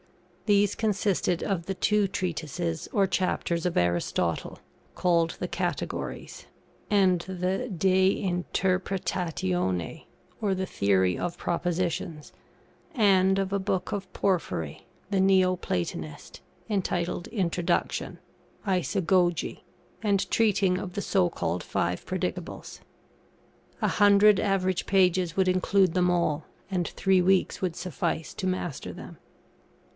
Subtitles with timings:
[0.47, 4.57] These consisted of the two treatises or chapters of Aristotle
[4.95, 6.47] called the "Categories,"
[6.89, 10.05] and the "De Interpretatione,"
[10.41, 12.33] or the Theory of Propositions;
[12.93, 18.17] and of a book of Porphyry the Neo Platonist, entitled 'Introduction'
[18.67, 19.59] (Isagoge),
[20.01, 22.81] and treating of the so called Five Predicables.
[23.81, 28.91] A hundred average pages would include them all; and three weeks would suffice to master
[28.91, 29.17] them.